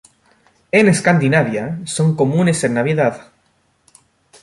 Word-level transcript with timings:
En 0.71 0.87
Escandinavia, 0.89 1.77
son 1.85 2.15
comunes 2.15 2.63
en 2.63 2.73
Navidad. 2.73 3.27